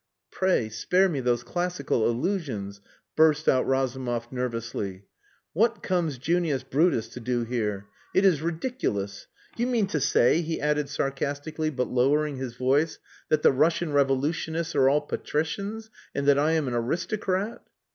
[0.31, 2.81] "Pray spare me those classical allusions!"
[3.15, 5.05] burst out Razumov nervously.
[5.53, 7.85] "What comes Junius Brutus to do here?
[8.11, 9.27] It is ridiculous!
[9.55, 12.97] Do you mean to say," he added sarcastically, but lowering his voice,
[13.29, 17.61] "that the Russian revolutionists are all patricians and that I am an aristocrat?"